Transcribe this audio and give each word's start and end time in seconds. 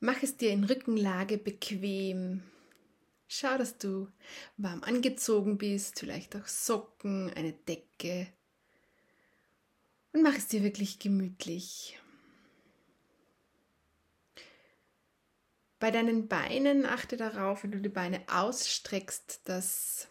Mach 0.00 0.22
es 0.22 0.38
dir 0.38 0.50
in 0.50 0.64
Rückenlage 0.64 1.36
bequem. 1.36 2.42
Schau, 3.28 3.58
dass 3.58 3.76
du 3.76 4.08
warm 4.56 4.82
angezogen 4.82 5.58
bist, 5.58 6.00
vielleicht 6.00 6.34
auch 6.34 6.46
Socken, 6.46 7.30
eine 7.34 7.52
Decke. 7.52 8.26
Und 10.12 10.22
mach 10.22 10.34
es 10.34 10.48
dir 10.48 10.62
wirklich 10.62 10.98
gemütlich. 10.98 11.98
Bei 15.78 15.90
deinen 15.90 16.28
Beinen 16.28 16.86
achte 16.86 17.18
darauf, 17.18 17.62
wenn 17.62 17.72
du 17.72 17.80
die 17.80 17.88
Beine 17.90 18.22
ausstreckst, 18.26 19.42
dass 19.44 20.08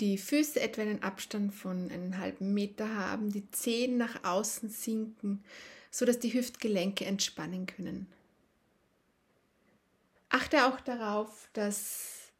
die 0.00 0.18
Füße 0.18 0.60
etwa 0.60 0.82
einen 0.82 1.02
Abstand 1.02 1.54
von 1.54 1.90
einem 1.90 2.18
halben 2.18 2.52
Meter 2.52 2.94
haben, 2.94 3.30
die 3.30 3.50
Zehen 3.52 3.96
nach 3.96 4.24
außen 4.24 4.68
sinken, 4.70 5.44
sodass 5.96 6.18
die 6.18 6.34
Hüftgelenke 6.34 7.06
entspannen 7.06 7.64
können. 7.64 8.06
Achte 10.28 10.66
auch 10.66 10.78
darauf, 10.82 11.48
dass 11.54 12.32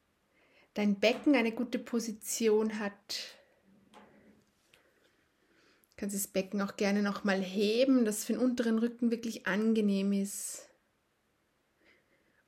dein 0.75 0.99
Becken 0.99 1.35
eine 1.35 1.51
gute 1.51 1.79
Position 1.79 2.77
hat. 2.77 3.35
Du 5.89 5.95
kannst 5.95 6.15
das 6.15 6.27
Becken 6.27 6.61
auch 6.61 6.75
gerne 6.75 7.01
nochmal 7.01 7.41
heben, 7.41 8.05
dass 8.05 8.25
für 8.25 8.33
den 8.33 8.43
unteren 8.43 8.77
Rücken 8.77 9.09
wirklich 9.09 9.47
angenehm 9.47 10.13
ist. 10.13 10.69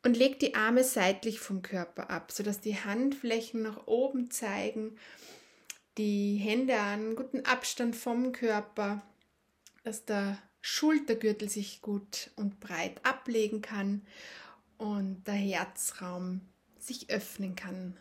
Und 0.03 0.15
leg 0.15 0.37
die 0.39 0.53
Arme 0.53 0.83
seitlich 0.83 1.39
vom 1.39 1.63
Körper 1.63 2.11
ab, 2.11 2.31
sodass 2.31 2.61
die 2.61 2.77
Handflächen 2.77 3.63
nach 3.63 3.87
oben 3.87 4.29
zeigen, 4.29 4.95
die 5.97 6.35
Hände 6.35 6.79
an 6.79 7.15
guten 7.15 7.45
Abstand 7.45 7.95
vom 7.95 8.31
Körper, 8.31 9.01
dass 9.83 10.05
der 10.05 10.37
Schultergürtel 10.61 11.49
sich 11.49 11.81
gut 11.81 12.31
und 12.35 12.59
breit 12.59 13.05
ablegen 13.05 13.61
kann 13.61 14.05
und 14.77 15.25
der 15.27 15.35
Herzraum 15.35 16.41
sich 16.77 17.09
öffnen 17.09 17.55
kann. 17.55 17.97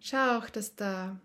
Schau 0.00 0.38
auch, 0.38 0.48
dass 0.48 0.76
der 0.76 1.20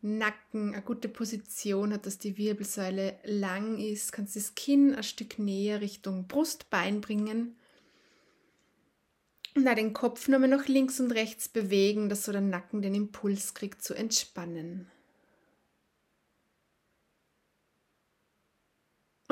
Nacken 0.00 0.74
eine 0.74 0.82
gute 0.82 1.08
Position 1.08 1.92
hat, 1.92 2.06
dass 2.06 2.18
die 2.18 2.36
Wirbelsäule 2.36 3.18
lang 3.24 3.78
ist. 3.78 4.12
Kannst 4.12 4.36
das 4.36 4.54
Kinn 4.54 4.94
ein 4.94 5.02
Stück 5.02 5.38
näher 5.38 5.80
Richtung 5.80 6.26
Brustbein 6.26 7.00
bringen. 7.00 7.56
Und 9.54 9.66
den 9.66 9.92
Kopf 9.92 10.28
nur 10.28 10.38
noch 10.40 10.66
links 10.66 10.98
und 10.98 11.12
rechts 11.12 11.48
bewegen, 11.48 12.08
dass 12.08 12.24
so 12.24 12.32
der 12.32 12.40
Nacken 12.40 12.82
den 12.82 12.94
Impuls 12.94 13.54
kriegt 13.54 13.82
zu 13.82 13.94
entspannen. 13.94 14.90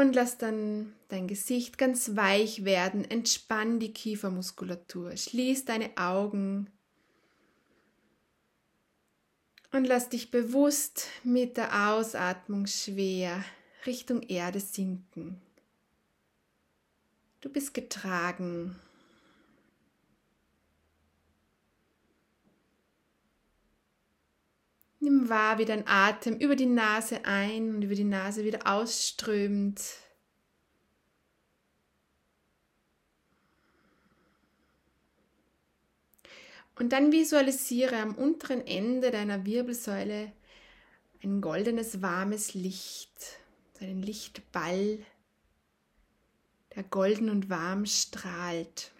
Und 0.00 0.14
lass 0.14 0.38
dann 0.38 0.94
dein 1.08 1.28
Gesicht 1.28 1.76
ganz 1.76 2.16
weich 2.16 2.64
werden. 2.64 3.04
Entspann 3.04 3.80
die 3.80 3.92
Kiefermuskulatur. 3.92 5.14
Schließ 5.14 5.66
deine 5.66 5.90
Augen. 5.98 6.70
Und 9.72 9.84
lass 9.84 10.08
dich 10.08 10.30
bewusst 10.30 11.08
mit 11.22 11.58
der 11.58 11.90
Ausatmung 11.90 12.66
schwer 12.66 13.44
Richtung 13.84 14.22
Erde 14.22 14.60
sinken. 14.60 15.38
Du 17.42 17.50
bist 17.50 17.74
getragen. 17.74 18.76
Nimm 25.10 25.28
wahr, 25.28 25.58
wie 25.58 25.64
dein 25.64 25.88
Atem 25.88 26.36
über 26.36 26.54
die 26.54 26.66
Nase 26.66 27.24
ein 27.24 27.74
und 27.74 27.82
über 27.82 27.96
die 27.96 28.04
Nase 28.04 28.44
wieder 28.44 28.72
ausströmt. 28.72 29.82
Und 36.76 36.92
dann 36.92 37.10
visualisiere 37.10 37.96
am 37.96 38.14
unteren 38.14 38.64
Ende 38.64 39.10
deiner 39.10 39.44
Wirbelsäule 39.44 40.32
ein 41.24 41.40
goldenes, 41.40 42.00
warmes 42.00 42.54
Licht, 42.54 43.40
einen 43.80 44.02
Lichtball, 44.02 45.00
der 46.76 46.84
golden 46.84 47.30
und 47.30 47.50
warm 47.50 47.84
strahlt. 47.84 48.92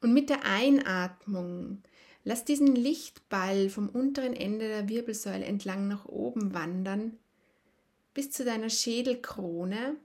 Und 0.00 0.14
mit 0.14 0.30
der 0.30 0.44
Einatmung 0.44 1.82
Lass 2.24 2.44
diesen 2.44 2.74
Lichtball 2.74 3.70
vom 3.70 3.88
unteren 3.88 4.34
Ende 4.34 4.68
der 4.68 4.88
Wirbelsäule 4.88 5.44
entlang 5.44 5.88
nach 5.88 6.04
oben 6.04 6.54
wandern 6.54 7.16
bis 8.14 8.30
zu 8.30 8.44
deiner 8.44 8.70
Schädelkrone 8.70 9.96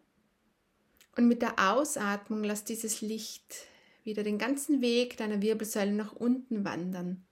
und 1.17 1.27
mit 1.27 1.41
der 1.41 1.57
Ausatmung 1.57 2.43
lass 2.43 2.63
dieses 2.63 3.01
Licht 3.01 3.67
wieder 4.03 4.23
den 4.23 4.37
ganzen 4.37 4.81
Weg 4.81 5.17
deiner 5.17 5.41
Wirbelsäule 5.41 5.93
nach 5.93 6.13
unten 6.13 6.63
wandern 6.63 7.25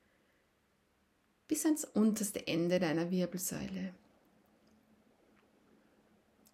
bis 1.51 1.65
ans 1.65 1.83
unterste 1.83 2.47
Ende 2.47 2.79
deiner 2.79 3.11
Wirbelsäule. 3.11 3.93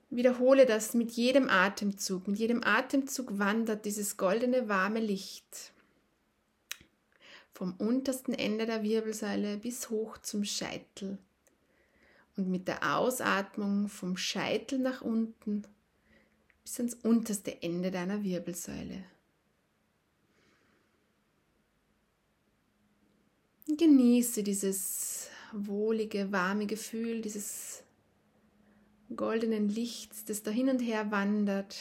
Wiederhole 0.09 0.65
das 0.65 0.95
mit 0.95 1.11
jedem 1.11 1.49
Atemzug. 1.49 2.27
Mit 2.27 2.39
jedem 2.39 2.63
Atemzug 2.63 3.37
wandert 3.37 3.85
dieses 3.85 4.17
goldene 4.17 4.69
warme 4.69 4.99
Licht 4.99 5.71
vom 7.57 7.73
untersten 7.79 8.35
Ende 8.35 8.67
der 8.67 8.83
Wirbelsäule 8.83 9.57
bis 9.57 9.89
hoch 9.89 10.19
zum 10.19 10.43
Scheitel. 10.43 11.17
Und 12.35 12.49
mit 12.49 12.67
der 12.67 12.95
Ausatmung 12.95 13.87
vom 13.87 14.15
Scheitel 14.15 14.77
nach 14.77 15.01
unten 15.01 15.63
bis 16.61 16.77
ans 16.77 16.93
unterste 16.93 17.63
Ende 17.63 17.89
deiner 17.89 18.23
Wirbelsäule. 18.23 19.03
Genieße 23.75 24.43
dieses 24.43 25.31
wohlige, 25.51 26.31
warme 26.31 26.67
Gefühl, 26.67 27.21
dieses 27.21 27.81
goldenen 29.15 29.67
Lichts, 29.67 30.25
das 30.25 30.43
da 30.43 30.51
hin 30.51 30.69
und 30.69 30.79
her 30.79 31.09
wandert 31.09 31.75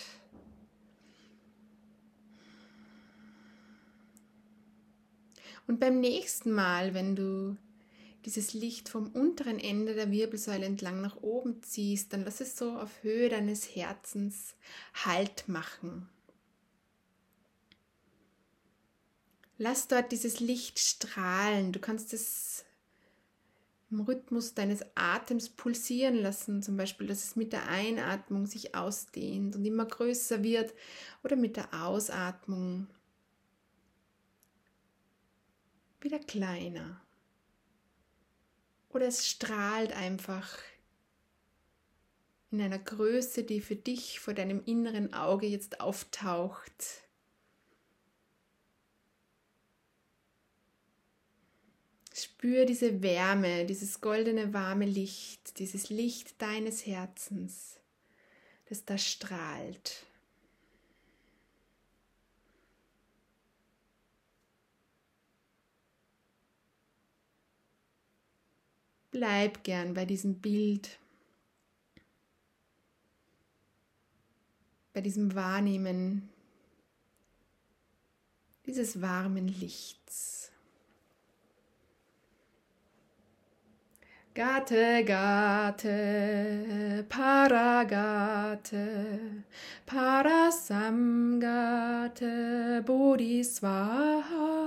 Und 5.66 5.80
beim 5.80 6.00
nächsten 6.00 6.52
Mal, 6.52 6.94
wenn 6.94 7.16
du 7.16 7.56
dieses 8.24 8.54
Licht 8.54 8.88
vom 8.88 9.08
unteren 9.08 9.58
Ende 9.58 9.94
der 9.94 10.10
Wirbelsäule 10.10 10.66
entlang 10.66 11.00
nach 11.00 11.16
oben 11.22 11.62
ziehst, 11.62 12.12
dann 12.12 12.24
lass 12.24 12.40
es 12.40 12.56
so 12.56 12.72
auf 12.72 13.02
Höhe 13.02 13.28
deines 13.28 13.76
Herzens 13.76 14.54
Halt 15.04 15.48
machen. 15.48 16.08
Lass 19.58 19.88
dort 19.88 20.12
dieses 20.12 20.40
Licht 20.40 20.78
strahlen. 20.78 21.72
Du 21.72 21.78
kannst 21.78 22.12
es 22.12 22.64
im 23.90 24.00
Rhythmus 24.00 24.54
deines 24.54 24.84
Atems 24.96 25.48
pulsieren 25.48 26.16
lassen, 26.16 26.62
zum 26.62 26.76
Beispiel, 26.76 27.06
dass 27.06 27.24
es 27.24 27.36
mit 27.36 27.52
der 27.52 27.68
Einatmung 27.68 28.46
sich 28.46 28.74
ausdehnt 28.74 29.54
und 29.54 29.64
immer 29.64 29.86
größer 29.86 30.42
wird 30.42 30.74
oder 31.22 31.36
mit 31.36 31.56
der 31.56 31.72
Ausatmung 31.84 32.88
wieder 36.06 36.20
kleiner. 36.20 37.00
Oder 38.90 39.08
es 39.08 39.26
strahlt 39.28 39.92
einfach 39.92 40.56
in 42.52 42.62
einer 42.62 42.78
Größe, 42.78 43.42
die 43.42 43.60
für 43.60 43.74
dich 43.74 44.20
vor 44.20 44.32
deinem 44.32 44.62
inneren 44.64 45.12
Auge 45.12 45.46
jetzt 45.48 45.80
auftaucht. 45.80 47.02
Spür 52.14 52.64
diese 52.64 53.02
Wärme, 53.02 53.66
dieses 53.66 54.00
goldene 54.00 54.54
warme 54.54 54.86
Licht, 54.86 55.58
dieses 55.58 55.90
Licht 55.90 56.40
deines 56.40 56.86
Herzens, 56.86 57.80
das 58.66 58.84
da 58.84 58.96
strahlt. 58.96 60.06
Bleib 69.16 69.64
gern 69.64 69.94
bei 69.94 70.04
diesem 70.04 70.42
Bild, 70.42 70.98
bei 74.92 75.00
diesem 75.00 75.34
Wahrnehmen 75.34 76.28
dieses 78.66 79.00
warmen 79.00 79.48
Lichts. 79.48 80.52
Gate, 84.34 85.06
Gate, 85.06 87.08
Paragate, 87.08 88.76
Parasamgate, 89.86 92.82
Bodhisvaha. 92.84 94.65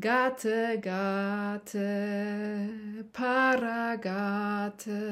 Gate 0.00 0.80
Gate 0.80 1.74
Paragate 3.12 5.02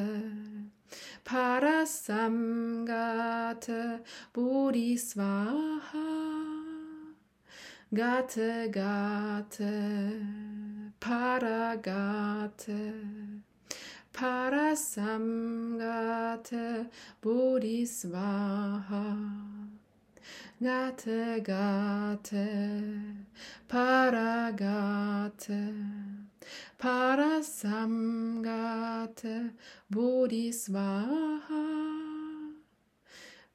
Parasamgate 1.25 4.01
Bodhisvaha 4.33 6.50
Gate 7.93 8.71
Gate 8.71 9.59
Paragate 11.01 12.63
Parasamgate 14.13 16.87
Bodhisvaha 17.21 19.17
Gate 20.63 21.43
Gate 21.43 23.27
Paragate 23.69 25.61
Parasamgate 26.79 29.51
Bodhisvaha 29.93 31.65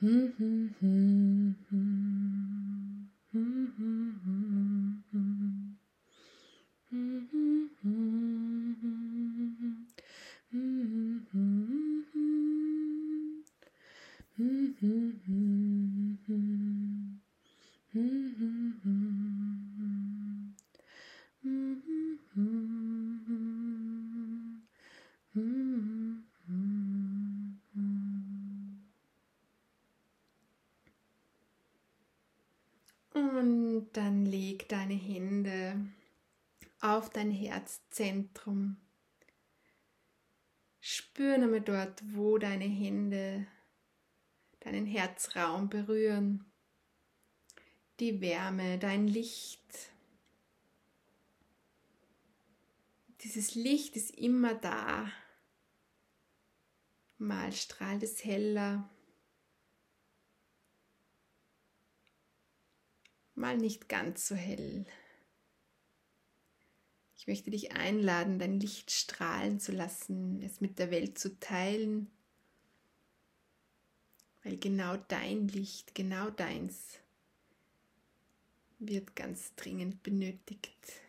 Hmm, 0.00 0.26
hmm, 0.38 0.66
hmm, 0.80 1.52
hmm. 1.70 3.08
Hmm, 3.32 3.66
hmm, 3.76 4.10
hmm, 4.24 5.02
hmm. 5.10 5.74
Hmm, 6.90 7.18
hmm, 7.32 7.66
hmm, 7.82 8.72
hmm. 8.82 9.74
Hmm, 10.52 10.82
hmm, 10.82 11.18
hmm, 11.32 12.02
hmm. 12.12 13.42
Hmm, 14.36 14.66
hmm, 14.80 15.10
hmm, 15.26 16.14
hmm. 16.26 17.18
Hmm, 17.92 18.28
hmm, 18.38 18.70
hmm, 18.84 18.84
hmm. 18.84 19.67
Und 33.14 33.88
dann 33.92 34.24
leg 34.26 34.68
deine 34.68 34.94
Hände 34.94 35.86
auf 36.80 37.10
dein 37.10 37.30
Herzzentrum. 37.30 38.76
Spür 40.80 41.38
nochmal 41.38 41.60
dort, 41.60 42.02
wo 42.14 42.38
deine 42.38 42.64
Hände 42.64 43.46
deinen 44.60 44.86
Herzraum 44.86 45.68
berühren. 45.68 46.44
Die 48.00 48.20
Wärme, 48.20 48.78
dein 48.78 49.08
Licht. 49.08 49.90
Dieses 53.22 53.54
Licht 53.54 53.96
ist 53.96 54.10
immer 54.12 54.54
da. 54.54 55.10
Mal 57.18 57.52
strahlt 57.52 58.04
es 58.04 58.24
heller, 58.24 58.88
mal 63.34 63.56
nicht 63.56 63.88
ganz 63.88 64.28
so 64.28 64.36
hell. 64.36 64.86
Ich 67.16 67.26
möchte 67.26 67.50
dich 67.50 67.72
einladen, 67.72 68.38
dein 68.38 68.60
Licht 68.60 68.92
strahlen 68.92 69.58
zu 69.58 69.72
lassen, 69.72 70.40
es 70.42 70.60
mit 70.60 70.78
der 70.78 70.92
Welt 70.92 71.18
zu 71.18 71.40
teilen, 71.40 72.08
weil 74.44 74.56
genau 74.58 74.96
dein 74.96 75.48
Licht, 75.48 75.94
genau 75.96 76.30
deins 76.30 77.00
wird 78.78 79.16
ganz 79.16 79.54
dringend 79.56 80.04
benötigt. 80.04 81.02